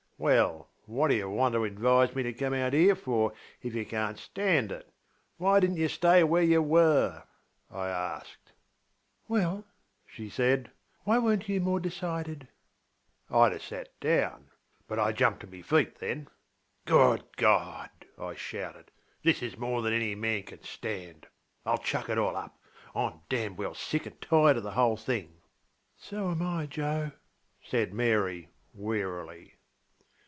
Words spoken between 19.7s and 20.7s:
than any man can